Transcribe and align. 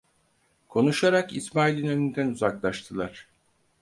Konuşarak 0.67 1.33
İsmail'in 1.35 1.87
önünden 1.87 2.27
uzaklaştılar. 2.27 3.27